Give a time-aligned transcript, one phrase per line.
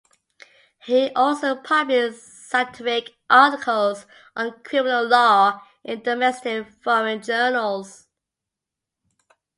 [0.83, 8.07] He also published scientific articles on criminal law in domestic and foreign journals.